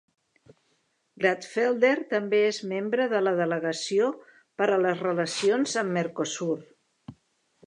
[1.23, 4.09] Glattfelder també és membre de la delegació
[4.63, 6.59] per a les relacions amb Mercosur.